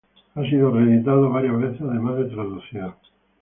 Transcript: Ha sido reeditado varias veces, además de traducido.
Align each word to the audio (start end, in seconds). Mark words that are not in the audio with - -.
Ha 0.33 0.41
sido 0.49 0.71
reeditado 0.71 1.29
varias 1.29 1.59
veces, 1.59 1.81
además 1.83 2.17
de 2.17 2.25
traducido. 2.25 2.95